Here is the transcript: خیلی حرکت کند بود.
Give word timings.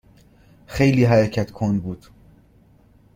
خیلی 0.65 1.05
حرکت 1.05 1.51
کند 1.51 1.83
بود. 1.83 2.05